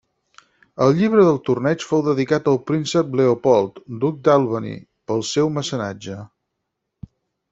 [0.83, 4.73] El llibre del torneig fou dedicat al Príncep Leopold, Duc d'Albany,
[5.11, 6.17] pel seu mecenatge.